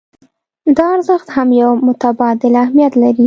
[0.77, 3.19] دا ارزښت هم يو متبادل اهميت لري.